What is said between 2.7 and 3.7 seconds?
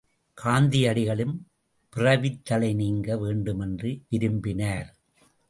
நீங்க வேண்டும்